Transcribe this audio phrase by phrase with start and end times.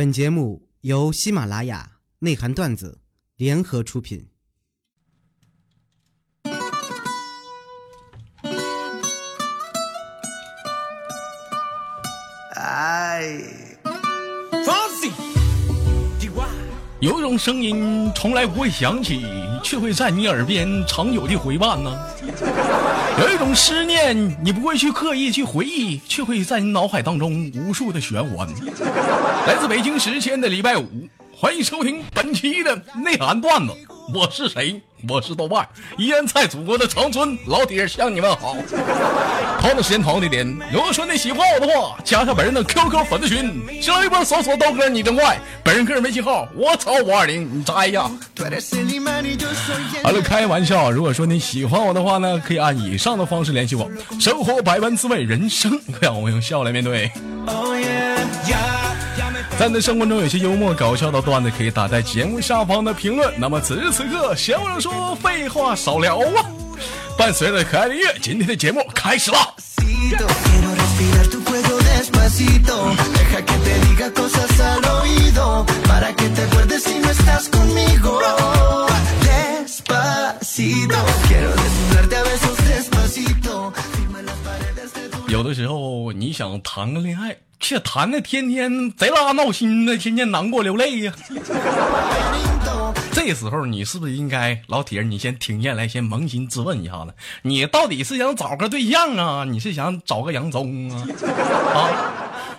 [0.00, 3.02] 本节目由喜马拉雅内涵段子
[3.36, 4.30] 联合出品。
[17.00, 19.26] 有一种声音从来不会响起，
[19.62, 21.90] 却会在你耳边长久的回伴呢。
[23.20, 28.48] 有一种思念，你不会去刻意去回忆，却会在你脑海当中无数的循环。
[29.46, 30.86] 来自北京时间的礼拜五，
[31.30, 33.74] 欢迎收听本期的内涵段子。
[34.12, 34.80] 我是谁？
[35.08, 38.54] 我是豆瓣，依然在祖国的长春，老铁向你们好。
[39.60, 40.46] 同样的时间，同样的点。
[40.72, 48.02] 如果说你喜欢我的话，加上本人的 QQ 粉丝群，新浪微博搜索豆哥你真怪，本人个人微信号我操五二零，你猜一下。
[50.02, 50.90] 好了，开玩笑。
[50.90, 53.90] 如果说你喜欢我的话呢，可以按以上的方式联系我。
[54.18, 57.10] 生活百般滋味，人生让我用笑来面对。
[57.46, 58.69] 在
[59.68, 63.30] 你的生活中有些幽默搞笑的段子，可以打在节目下方的评论。
[63.38, 66.46] 那么此时此刻，闲话少说，废话少聊啊！
[67.18, 69.36] 伴随着可爱的音乐，今天的节目开始了。
[85.28, 91.14] 有的时候你想谈个恋爱，却谈的天天贼拉闹心的，天天难过流泪呀。
[93.10, 95.00] 这时候你是不是应该老铁？
[95.00, 99.46] 你先停下来，先扪心自问一下子，你到底是想找个对象啊？
[99.48, 101.08] 你是想找个洋葱啊？
[101.72, 101.88] 啊，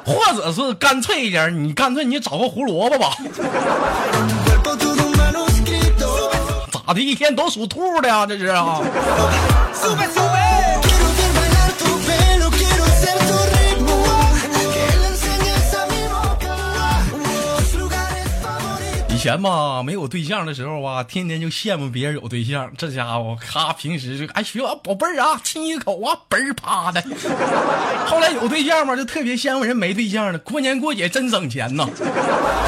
[0.03, 3.15] 或者是干脆一点，你干脆你找个胡萝卜吧？
[6.71, 6.99] 咋的？
[6.99, 8.25] 一天都属兔的呀？
[8.25, 8.81] 这是啊？
[19.21, 22.73] 以前吧，没有对象的时候啊，天天就羡慕别人有对象。
[22.75, 26.99] 这家伙，咔，平时就哎，学宝贝儿啊，亲一口啊，嘣儿啪的。
[28.09, 31.87] 后来有对象嘛，就特别羡慕人没对象的，过年过节真省钱呐。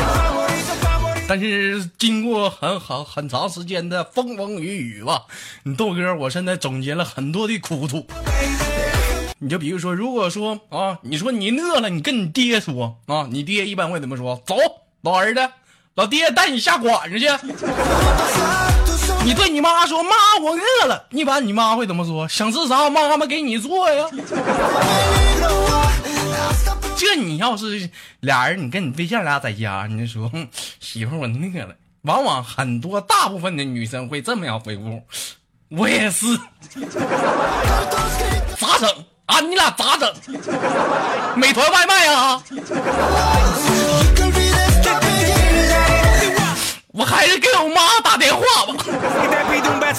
[1.28, 5.24] 但是经过很很很长时间的风风雨雨吧，
[5.64, 8.06] 你豆哥，我现在总结了很多的苦处。
[9.40, 14.40] 你就比如说，如果说啊，你说你饿了，你跟你爹说啊，你爹一般会怎么说？
[14.46, 14.56] 走，
[15.02, 15.50] 老儿子。
[15.96, 17.28] 老爹带你下馆子去。
[19.24, 20.10] 你对你妈说：“妈，
[20.42, 22.28] 我饿了。”一般你妈会怎么说？
[22.28, 24.06] 想吃啥，妈妈给你做呀。
[26.98, 27.90] 这你要是
[28.22, 30.32] 俩人，你跟你对象俩在家，你就说
[30.80, 35.02] ：“媳妇，我饿了。”往往很多大部分的女生会这么样回复
[35.70, 36.26] ：“我也是。”
[38.60, 38.90] 咋整
[39.28, 39.40] 啊？
[39.40, 40.14] 你俩咋整？
[41.36, 42.44] 美团外卖啊？
[46.96, 49.94] 我还是给我妈打电话吧。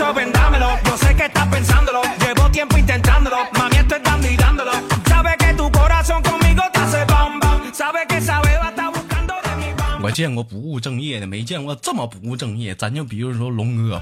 [10.04, 12.75] 我见过不务正业的，没见过这么不务正业。
[12.75, 13.98] 咱就比如说龙哥，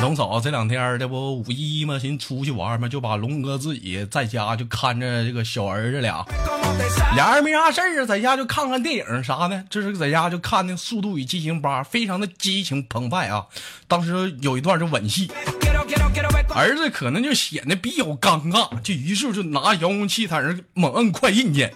[0.00, 6.24] 龙嫂这两天这不五一嘛，寻出去玩嘛，就把龙哥自己在家就看着这个小儿子俩，
[7.16, 9.64] 俩人没啥事儿啊，在家就看看电影啥的。
[9.68, 13.46] 这是在家就看那《速度与激情八》，非常的激情澎湃啊。
[13.88, 15.32] 当时有一段就吻戏，
[16.54, 21.74] 儿子可能就显得比较尴尬，就于是就拿遥控器在那猛摁快印键。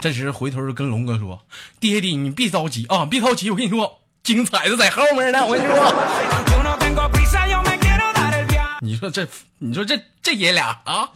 [0.00, 1.40] 这时回头就跟龙哥说
[1.80, 5.74] ：“爹地，你别着急啊，别着急，我跟你说，精彩的在后面呢。”我跟你说，
[8.80, 9.26] 你说这，
[9.58, 11.08] 你说这这爷俩啊，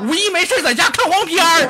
[0.00, 1.68] 五一没事在家看黄片儿。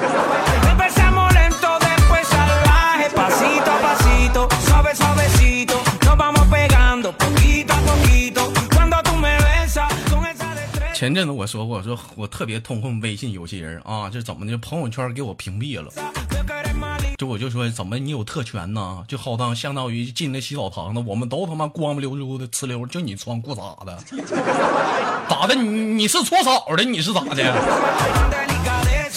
[10.95, 14.57] 前阵子我说过，我说我特别痛恨微信有些人啊，这怎么的？
[14.59, 15.91] 朋友圈给我屏蔽了，
[17.19, 19.05] 就我就说怎么你有特权呢？
[19.09, 23.99] 就好当相当于进那洗澡堂子，我们都他妈光不溜溜的呲溜，就你穿裤衩的，
[25.29, 25.55] 咋的？
[25.57, 26.85] 你你是搓澡的？
[26.85, 28.54] 你是咋的？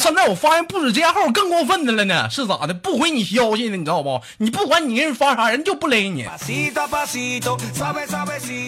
[0.07, 2.73] 现在我发现不止这号更过分的了呢，是咋的？
[2.73, 4.21] 不回你消息呢，你知道不？
[4.37, 6.25] 你不管你给人发啥，人就不勒你。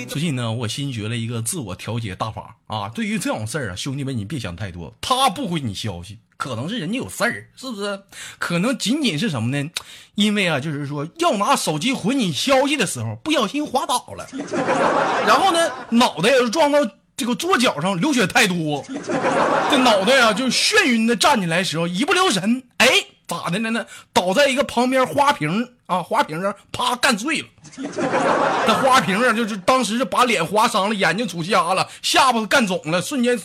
[0.06, 2.89] 最近呢，我新学了一个自我调节大法啊。
[2.89, 4.94] 对于这种事儿啊，兄弟们，你别想太多。
[5.00, 8.01] 他不回你消息，可能是人家有事儿，是不是？
[8.38, 9.71] 可能仅仅是什么呢？
[10.15, 14.27] 因为啊，就是说要拿手机回你消息的时候，不小心滑倒了，
[15.25, 16.80] 然后呢，脑袋也是撞到。
[17.19, 18.81] 这个桌角上流血太多，
[19.69, 22.88] 这脑袋啊就眩晕的站起来时候一不留神，哎，
[23.27, 23.86] 咋的了呢？
[24.13, 27.48] 倒在一个旁边花瓶啊，花瓶上啪干碎了。
[28.66, 33.38] 那花瓶啊，就是当时是把脸划伤了，眼睛出瞎了，下巴干肿了，瞬间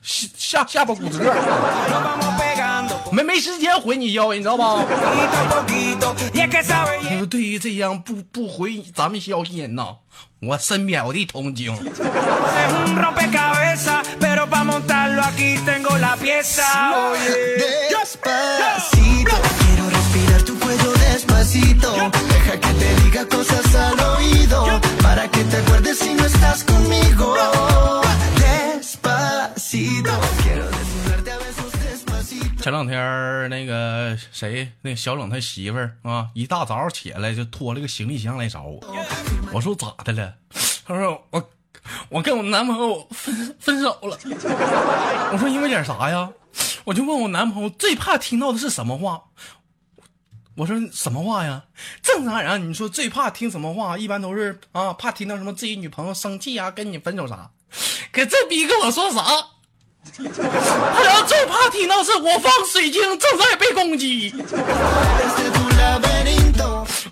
[0.00, 1.18] 是下下巴骨折。
[3.18, 4.84] 没没时间回你消息，你知道吧？
[7.28, 9.96] 对于这样不不回咱们消息人呐，
[10.40, 11.76] 我深表的同情。
[32.60, 38.80] 前两天那个谁，那小冷他媳妇儿啊，一大早起来就拖了个行李箱来找我。
[39.52, 40.34] 我说咋的了？
[40.84, 41.50] 他说我
[42.08, 44.18] 我跟我男朋友分分手了。
[45.32, 46.28] 我说因为点啥呀？
[46.84, 49.22] 我就问我男朋友最怕听到的是什么话？
[50.56, 51.64] 我说什么话呀？
[52.02, 53.96] 正常人你说最怕听什么话？
[53.96, 57.50] 一般都是啊，怕听到什么自己女朋友生气啊，跟你分手啥。
[58.12, 59.24] 可这逼跟我说啥？
[60.16, 64.34] 他俩最怕听到是我方水晶正在被攻击。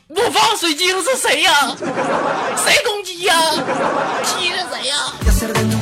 [0.08, 1.76] 我方水晶是谁呀？
[2.56, 3.34] 谁攻击呀？
[4.25, 5.75] 欺是谁呀？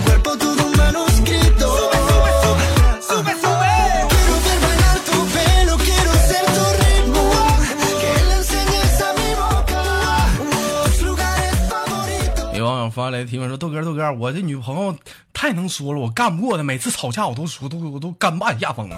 [12.94, 14.96] 发来的提问说：“豆哥，豆哥，我这女朋友
[15.32, 16.62] 太能说了，我干不过她。
[16.62, 18.88] 每次吵架我都说，都我都甘拜下风。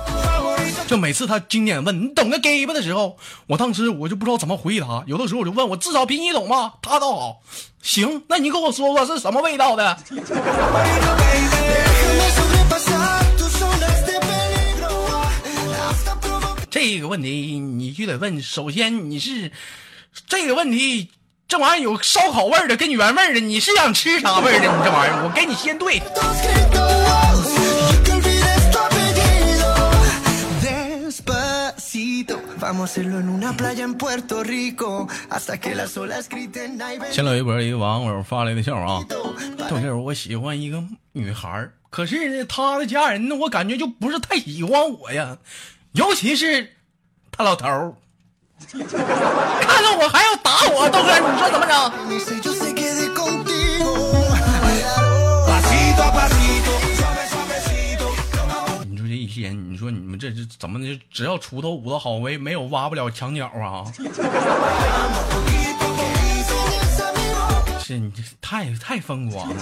[0.87, 3.17] 就每次她经典问你懂个 gay 吧的时候，
[3.47, 5.03] 我当时我就不知道怎么回答。
[5.07, 6.75] 有的时候我就问我至少比你懂吗？
[6.83, 7.41] 她倒好，
[7.81, 9.99] 行，那你跟我说说是什么味道的？
[16.69, 19.51] 这个问题你就得问，首先你是
[20.27, 21.09] 这个问题。”
[21.49, 24.67] 这玩意儿有烧烤味儿的，跟原味儿的，你是想吃啥味儿的？
[24.67, 26.03] 你这玩意儿，我给你先对。
[37.13, 39.33] 新浪微博一个网友发来的笑话啊，豆
[39.81, 40.83] 哥，我喜欢一个
[41.13, 45.39] 女孩可是呢，她的家人呢，我感觉就不是太喜欢我呀，
[45.93, 46.73] 尤其是
[47.31, 47.97] 他老头
[48.67, 51.75] 看到我还要打我，豆哥，你说怎么整？
[52.09, 52.19] 你
[58.97, 60.99] 说这一天，你说你们这是怎么的？
[61.13, 63.85] 只要锄头舞得好，没没有挖不了墙角啊！
[67.85, 69.57] 是你这太太疯狂了。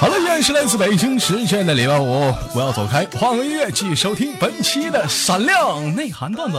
[0.00, 6.58] 好了，依然是来自北京时间的礼拜五，不要走开，换个音乐，继续收听本期的闪亮内涵段子。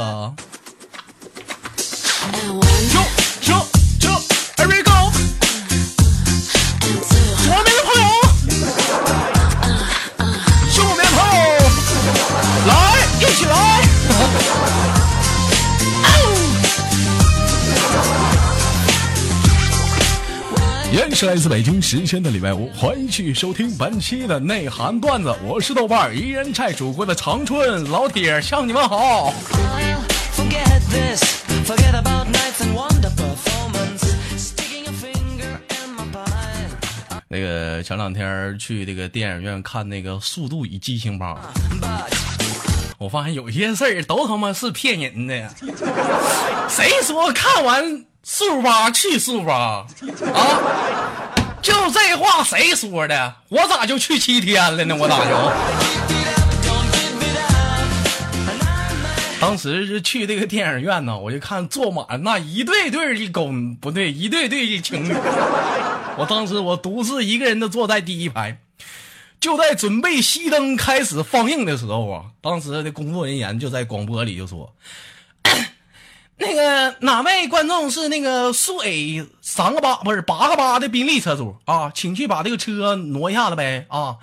[21.19, 25.35] 是来自北京时间的礼拜五，欢迎继续收听本期的内涵段子。
[25.43, 29.33] 我是豆瓣儿，依然在祖国的长春，老铁向你们好。
[37.27, 41.33] 那个前两天去这个电影院看那个《速度与激情八》，
[42.97, 45.49] 我发现有些事儿都他妈是骗人的。
[46.69, 48.05] 谁说看完？
[48.31, 49.87] 速八去速八啊！
[51.63, 53.33] 就这话谁说的？
[53.49, 54.95] 我咋就去七天了呢？
[54.95, 55.31] 我咋就？
[59.41, 65.13] 当时是去这个电影院呢，我就看坐满那一对对的公，不对，一对对的情侣。
[66.15, 68.59] 我当时我独自一个人的坐在第一排，
[69.39, 74.71] 就在准备熄灯开始放映的时候啊，当时的工作人员就在广播里就说。
[76.41, 81.91] 那个哪位观众是那个苏 A 三个八不是八个八的宾利车主啊？
[81.93, 84.15] 请去把这个车挪一下子呗啊！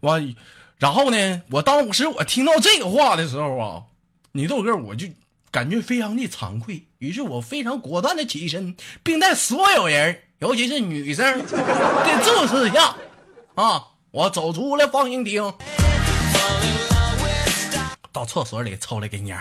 [0.00, 0.36] 完，
[0.78, 3.82] 然后呢，我当时我听到这个话的时候啊，
[4.30, 5.08] 你豆哥我就
[5.50, 12.94] 感觉非常的惭愧，于是我非常果断的起身，并在所有人，尤其是女生的注视下
[13.56, 15.52] 啊，我走出了放映厅，
[18.12, 19.36] 到厕所里抽了根烟。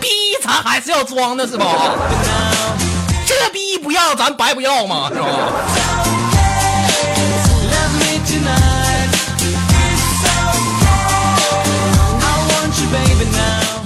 [0.00, 0.08] 逼
[0.42, 1.66] 咱还是要装的是吧？
[3.26, 5.26] 这逼不要，咱白不要嘛，是吧？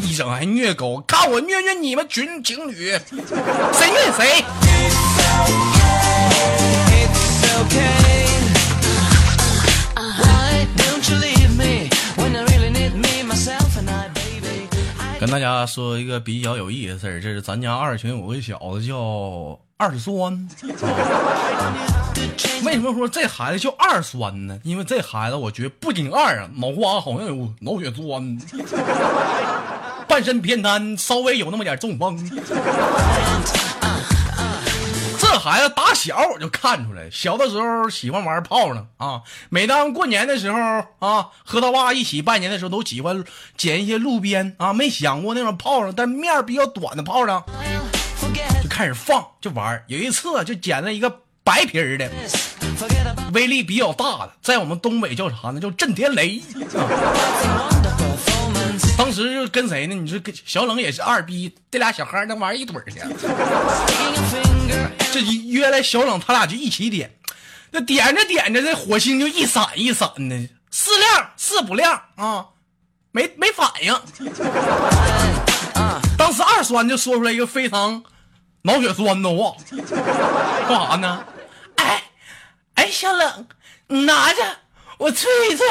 [0.03, 4.45] 一整还虐狗，看我虐虐你们群情侣，谁虐谁？
[15.25, 20.47] 跟大家说一个比较有意思的事儿，这是咱家二群有个小子叫二酸。
[22.63, 24.61] 为什么说这孩子叫二酸呢？
[24.65, 28.39] 因为这孩子我觉得不仅二啊，脑瓜好像有脑血栓，
[30.07, 32.19] 半身偏瘫，稍微有那么点中风。
[35.45, 39.21] 孩子打小我就看出来，小的时候喜欢玩炮仗啊。
[39.51, 40.59] 每当过年的时候
[41.01, 43.23] 啊，和他爸一起拜年的时候，都喜欢
[43.55, 47.45] 捡一些路边啊没想过那种炮仗，但面比较短的炮仗，
[48.63, 49.85] 就开始放就玩。
[49.87, 52.11] 有一次就捡了一个白皮儿的，
[53.35, 55.61] 威力比较大的，在我们东北叫啥呢？
[55.61, 56.41] 叫震天雷。
[59.05, 59.95] 当时就跟谁呢？
[59.95, 63.01] 你说跟小冷也是二逼，这俩小孩能玩一腿儿去。
[65.13, 67.15] 这约来小冷，他俩就一起点，
[67.71, 72.47] 那点着点着，这火星就一闪一闪的，是亮是不亮啊？
[73.13, 73.95] 没没反应。
[76.17, 78.03] 当时二酸就说出来一个非常
[78.63, 79.55] 脑血栓的话，
[80.67, 81.23] 干啥呢？
[81.77, 82.03] 哎
[82.77, 83.47] 哎，小冷，
[83.89, 84.43] 你拿着，
[84.97, 85.67] 我吹一吹。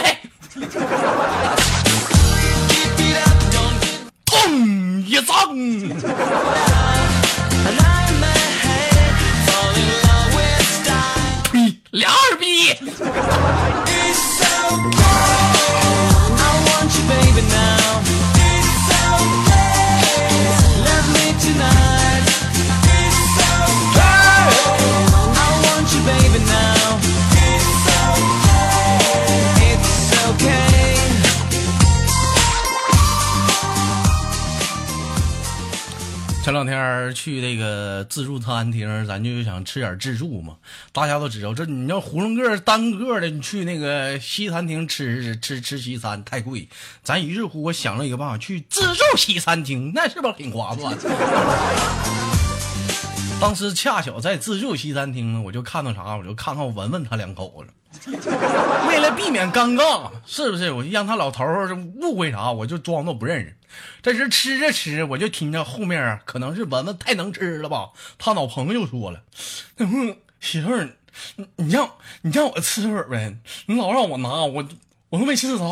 [4.44, 5.56] 砰一张。
[11.52, 11.80] 呸！
[11.92, 12.74] 俩二逼。
[37.14, 40.56] 去那个自助餐厅，咱就想吃点自助嘛。
[40.92, 46.68] 大家都知道，这你要囫囵个单个的，你去那个西餐厅吃吃吃西餐太贵。
[47.04, 50.98] 咱于是乎，我想了一个办法，去自助西餐厅，那是不是挺划算？
[53.42, 57.74] 当时恰巧在自助西餐厅呢，我就看到啥，我就看看闻闻他两口子。
[58.88, 60.72] 为了避免尴尬，是不是？
[60.72, 61.46] 我就让他老头
[62.02, 63.56] 误会啥，我就装作不认识。
[64.02, 67.90] 这时吃着吃，我就听着后面啊，可能是蚊子太能吃了吧。
[68.18, 69.22] 他老朋友说了
[70.40, 70.90] ：“媳妇儿，
[71.38, 71.90] 你你让
[72.22, 73.36] 你让我吃会儿呗，
[73.68, 74.64] 你老让我拿，我
[75.10, 75.64] 我都没吃着。”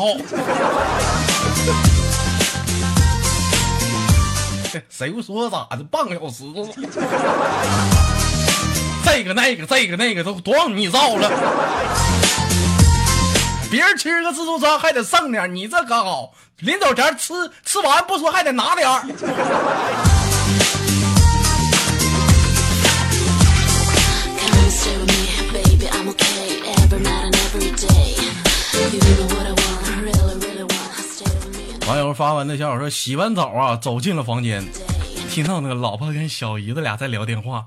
[4.88, 5.84] 谁不说咋的？
[5.84, 6.44] 半个小时，
[9.04, 11.30] 这个那个这个那个都多让你造了。
[13.70, 17.32] 别人吃个自助餐还得剩点，你这可好，临走前吃
[17.64, 19.02] 吃完不说还得拿点儿。
[31.88, 34.64] 网友发完那小伙说：“洗完澡啊，走进了房间，
[35.30, 37.66] 听到那个老婆跟小姨子俩在聊电话。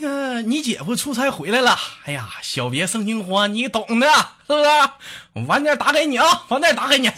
[0.00, 4.06] 个你姐夫出差回来了，哎呀，小别胜新欢，你懂的，
[4.46, 4.64] 是不是？
[5.34, 7.10] 我晚点打给你啊，晚点打给你。”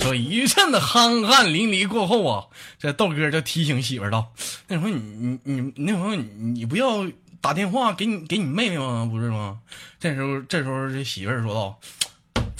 [0.00, 2.44] 说一阵的酣汗淋漓过后啊，
[2.78, 4.32] 这豆哥就提醒媳妇道
[4.68, 7.06] ：“那什么你你你那什么你不要
[7.40, 9.08] 打电话给你给你妹妹吗？
[9.10, 9.58] 不是吗？”
[9.98, 11.78] 这时候这时候这媳妇说道。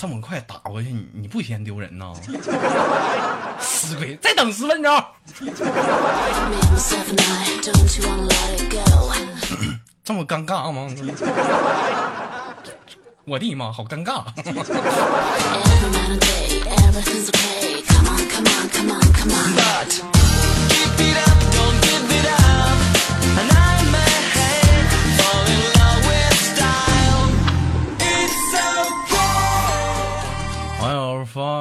[0.03, 2.13] 这么快打过去，你你不嫌丢人呐？
[3.61, 4.93] 死鬼，再等十分钟。
[10.03, 10.93] 这么尴尬吗？
[13.25, 14.25] 我的妈，好尴尬。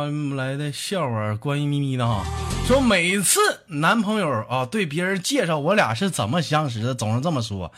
[0.09, 2.23] 发来的笑话，关于咪咪的哈，
[2.67, 7.71] 说每次男朋友啊对别人介绍我俩是怎么相识的，总是这么说。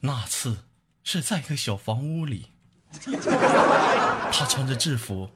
[0.00, 0.58] 那次
[1.02, 2.46] 是在一个小房屋里，
[4.32, 5.28] 他穿着制服，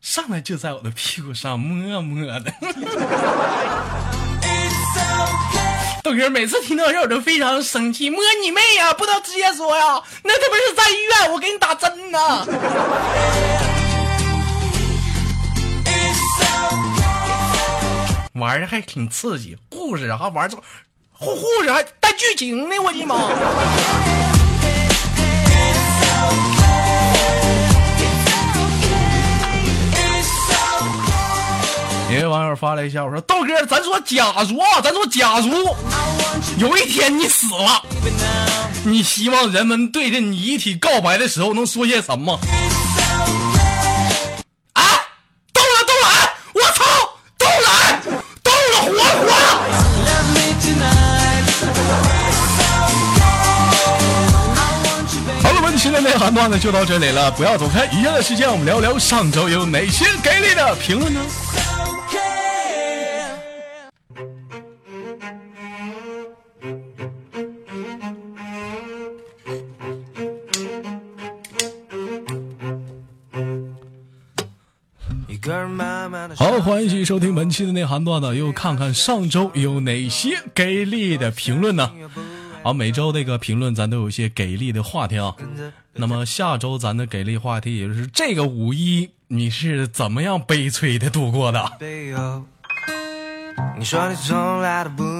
[0.00, 2.52] 上来就在我的屁股上摸摸的。
[6.02, 8.92] 豆哥每次听到这我都非常生气，摸你妹呀！
[8.92, 12.46] 不能直接说呀，那他妈是在医院，我给你打针呢。
[18.54, 20.56] 玩的还挺刺激，故事还玩这
[21.10, 23.16] 护护士还带剧情呢，我的妈！
[32.08, 35.76] 一位网友发了一下，我说豆哥，咱说假如啊，咱说假如
[36.58, 37.82] 有一天你死了，
[38.84, 42.38] 你希望人们对着你遗体告白的时候能说些什么？
[56.14, 61.20] 内涵段子就到这里了，不要走开，余下的时间我们聊聊上周有哪些给力的评论呢？
[76.36, 81.90] 好，欢迎继续收听本期的内涵段子，又看看上周有哪些给力的评论呢？
[82.64, 85.36] 好，每周这个评论咱都有一些给力的话题啊。
[85.92, 91.62] 那么下周咱的给力话题，也就是这个五一你是怎么样悲催的度过的？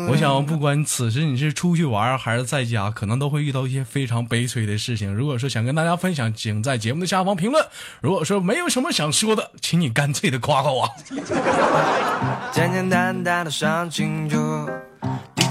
[0.09, 5.15] 我想，不管此时你是出去玩还是在家，可能都会遇到一些非常悲催的事情。
[5.15, 7.63] 如果说想跟大家分享，请在节目的下方评论。
[8.01, 10.89] 如果说没有什么想说的，请你干脆的夸夸我。
[12.53, 14.37] 简简单单的上庆祝，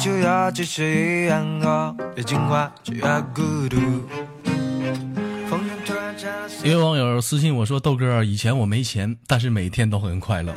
[0.03, 3.01] 地球要继续一样高，越进化就越
[3.33, 3.77] 孤独。
[6.61, 10.53] 一位网友私信我说：“豆哥，以前我没钱，但是每天都很快乐。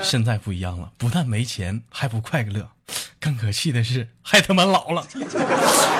[0.00, 2.68] 现在不一样了，不但没钱，还不快乐。
[3.18, 5.04] 更可气的是，还他妈老了。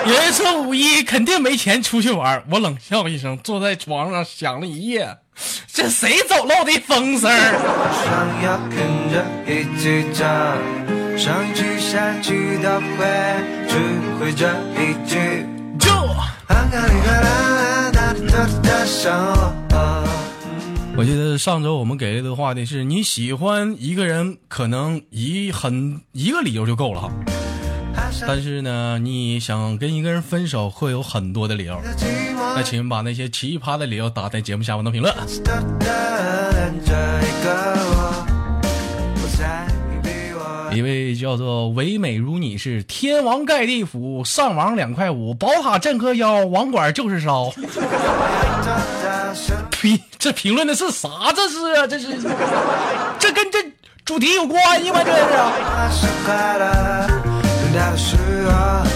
[0.06, 5.18] 有人说五一肯定没钱出去玩，我冷笑一声，坐在床上想了一夜。
[5.66, 7.28] 这谁走漏的风声？
[20.98, 27.10] 我记得上周我们给的话题是你喜欢一个人，可能一很一个理由就够了哈。
[28.26, 31.80] 但是呢，你想跟一个人分手，会有很多的理由。
[32.54, 35.14] 那请把那些奇葩的理由打在节目下方的评论。
[40.76, 47.50] 一位叫做唯美如你是天王盖地虎，上网两块五，宝塔镇河妖，网管就是烧。
[49.70, 51.08] 评这评论的是啥？
[51.34, 52.08] 这是啊，这是，
[53.18, 53.58] 这跟这
[54.04, 55.02] 主题有关系吗？
[55.02, 55.12] 这
[57.96, 58.95] 是。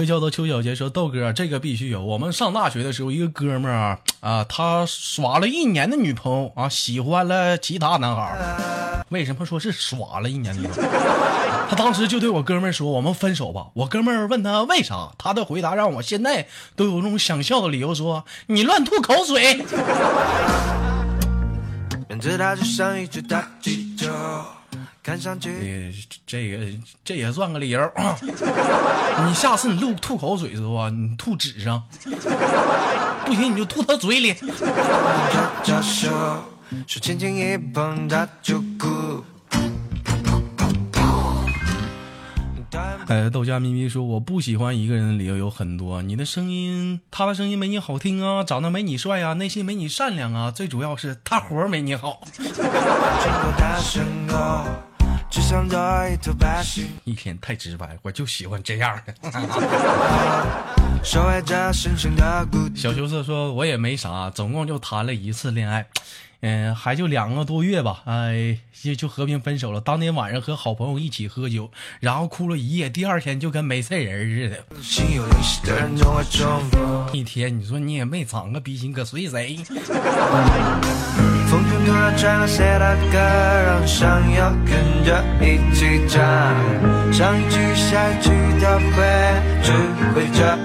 [0.00, 2.02] 一个叫做邱小杰说：“豆哥，这个必须有。
[2.02, 10.70] 我们上大学的时候，一个哥们儿啊，他耍了一年的女朋友啊，喜欢了其他男孩为什么说是耍了一年的？
[11.68, 19.62] 他当时就对我哥们儿说：‘我们分手吧。’我哥们儿问他为啥，他的回答让我现在都有种想笑的理由，说你乱吐口水。”
[25.02, 25.16] 这
[26.26, 26.58] 这个
[27.04, 27.80] 这也算个理由。
[29.26, 31.82] 你下次你吐吐口水时候啊，你吐纸上，
[33.24, 34.34] 不行你就吐他嘴里。
[43.08, 46.00] 哎，豆家咪咪说我不喜欢一个人的理由有很多。
[46.02, 52.22] 你的声音，他的声音没你好听啊，长得没你帅啊，内心没你善良啊，最主要是他活没你好。
[57.04, 59.14] 一天太直白，我就喜欢这样的。
[62.74, 65.86] 小羞涩说：“我也没啥，总共就谈了一次恋爱，
[66.40, 69.80] 嗯，还就两个多月吧，哎，就就和平分手了。
[69.80, 74.64] 当天晚上和好朋友一起喝酒，然后哭了一夜，第二天就跟没事人似的。
[77.12, 79.60] 一天，你说你也没长个逼心，可随谁？”
[81.50, 83.18] 风中突然传来谁的歌，
[83.66, 86.22] 让想要跟着一起唱。
[87.12, 89.02] 上一句下一句都会，
[89.60, 89.72] 只
[90.14, 90.56] 会这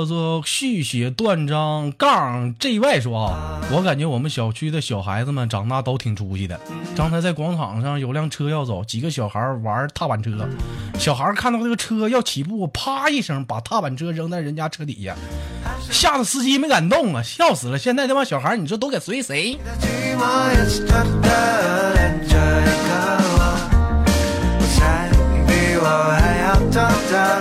[0.00, 6.58] 叫做续写断章杠 JY 说啊，我感觉我们小区的小孩子们长大都挺出息的。
[6.96, 10.30] 刚才在广场上有辆车要走，几个小孩玩踏板车，
[10.98, 15.14] 小孩看到这个车要起步，啪一声把踏板车扔在人家车底下，
[15.90, 17.76] 吓得司机没敢动啊，笑死了。
[17.78, 19.58] 现在这帮小孩，你说都给随谁？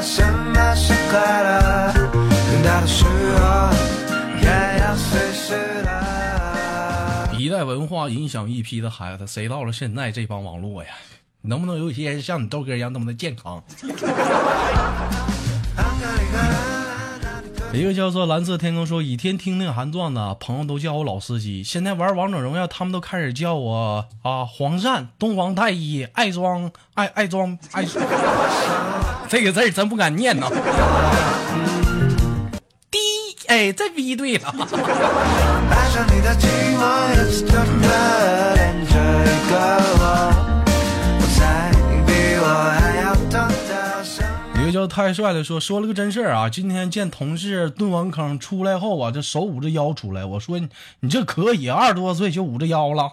[0.02, 1.99] 什么是快乐？
[7.38, 10.90] 一代文化影响一批的孩子，谁到了现在这帮网络呀？
[11.42, 13.64] 能不能有一些像你豆哥一样那么的健康？
[17.72, 21.64] 一个叫做蓝色天空说，倚天听那个韩段子，朋友都叫我老司机。
[21.64, 27.86] 现在玩王者荣耀，他们都开始叫我啊黄鳝、东皇太一、爱装、爱爱装、爱。
[29.30, 30.48] 这个字真不敢念呐。
[33.50, 34.54] 哎，这逼对了。
[44.54, 50.60] 一个叫太帅的说说了个真事儿啊，今天见同事蹲完坑出来后啊，这手捂着腰出来，我说
[51.00, 53.12] 你这可以，二十多岁就捂着腰了。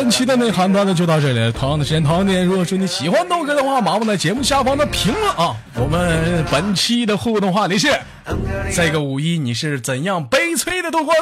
[0.00, 1.52] 本期的内涵段子就到这里。
[1.52, 5.54] 同样的时间，同样的点，如果说你喜欢豆哥的话，麻烦在节目下方的评论啊。
[5.74, 7.88] 我们本期的互动话题是：
[8.74, 11.20] 这个五一你是怎样悲催的度过的？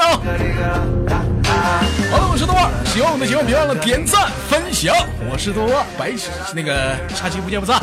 [2.08, 4.94] 好了，我是豆二，喜欢我们的节目别忘了点赞分享。
[5.28, 6.12] 我是豆二，白
[6.54, 7.82] 那个下期不见不散。